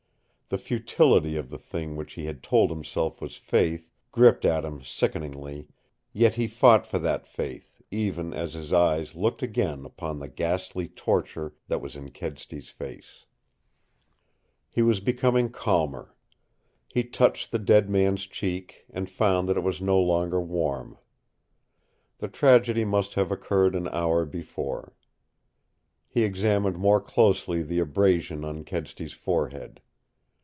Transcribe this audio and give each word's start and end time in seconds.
The 0.49 0.57
futility 0.57 1.37
of 1.37 1.49
the 1.49 1.57
thing 1.57 1.95
which 1.95 2.15
he 2.15 2.25
had 2.25 2.43
told 2.43 2.71
himself 2.71 3.21
was 3.21 3.37
faith 3.37 3.89
gripped 4.11 4.43
at 4.43 4.65
him 4.65 4.83
sickeningly, 4.83 5.69
yet 6.11 6.35
he 6.35 6.45
fought 6.45 6.85
for 6.85 6.99
that 6.99 7.25
faith, 7.25 7.81
even 7.89 8.33
as 8.33 8.53
his 8.53 8.73
eyes 8.73 9.15
looked 9.15 9.41
again 9.41 9.85
upon 9.85 10.19
the 10.19 10.27
ghastly 10.27 10.89
torture 10.89 11.55
that 11.69 11.79
was 11.79 11.95
in 11.95 12.11
Kedsty's 12.11 12.67
face. 12.69 13.23
He 14.69 14.81
was 14.81 14.99
becoming 14.99 15.51
calmer. 15.51 16.13
He 16.89 17.05
touched 17.05 17.51
the 17.51 17.57
dead 17.59 17.89
man's 17.89 18.27
cheek 18.27 18.83
and 18.89 19.09
found 19.09 19.47
that 19.47 19.55
it 19.55 19.63
was 19.63 19.81
no 19.81 20.01
longer 20.01 20.41
warm. 20.41 20.97
The 22.17 22.27
tragedy 22.27 22.83
must 22.83 23.13
have 23.13 23.31
occurred 23.31 23.73
an 23.73 23.87
hour 23.87 24.25
before. 24.25 24.91
He 26.09 26.23
examined 26.25 26.77
more 26.77 26.99
closely 26.99 27.63
the 27.63 27.79
abrasion 27.79 28.43
on 28.43 28.65
Kedsty's 28.65 29.13
forehead. 29.13 29.79